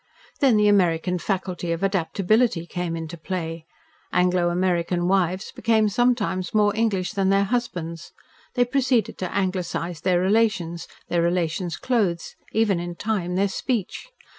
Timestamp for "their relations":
10.01-10.87, 11.09-11.77